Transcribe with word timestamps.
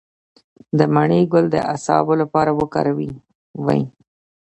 د 0.77 0.79
مڼې 0.93 1.21
ګل 1.31 1.45
د 1.51 1.55
اعصابو 1.71 2.13
لپاره 2.21 2.51
وکاروئ 2.59 3.11